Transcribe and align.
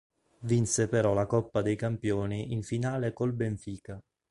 Vinse 0.45 0.87
però 0.87 1.13
la 1.13 1.27
Coppa 1.27 1.61
dei 1.61 1.75
Campioni 1.75 2.53
in 2.53 2.63
finale 2.63 3.13
col 3.13 3.33
Benfica. 3.33 4.01